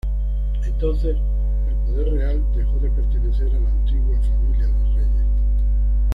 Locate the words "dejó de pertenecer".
2.55-3.55